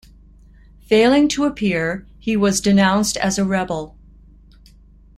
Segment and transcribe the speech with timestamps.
[0.87, 3.95] Failing to appear, he was denounced as a rebel.